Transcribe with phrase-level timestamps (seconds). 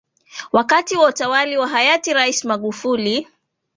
[0.51, 3.27] wakati wa utawala wa hayati raisi Magufuli